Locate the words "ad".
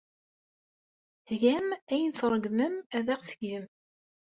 2.97-3.07